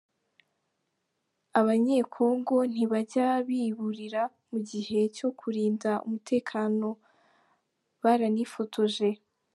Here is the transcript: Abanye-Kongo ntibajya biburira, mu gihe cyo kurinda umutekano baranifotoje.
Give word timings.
Abanye-Kongo 1.59 2.55
ntibajya 2.71 3.27
biburira, 3.47 4.21
mu 4.49 4.57
gihe 4.69 4.99
cyo 5.17 5.29
kurinda 5.39 5.91
umutekano 6.05 6.87
baranifotoje. 8.03 9.09